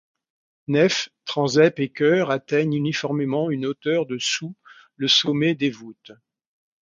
[0.67, 4.55] Nef, transept et chœur atteignent uniformément une hauteur de sous
[4.95, 6.13] le sommet des voûtes.